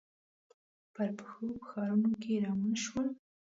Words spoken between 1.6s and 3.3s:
ښارنو کې روان شولو.